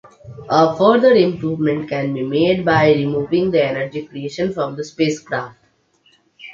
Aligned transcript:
A 0.49 0.75
further 0.77 1.13
improvement 1.13 1.87
can 1.87 2.11
be 2.11 2.23
made 2.23 2.65
by 2.65 2.91
removing 2.91 3.51
the 3.51 3.63
energy 3.63 4.07
creation 4.07 4.51
from 4.51 4.75
the 4.75 4.83
spacecraft. 4.83 5.59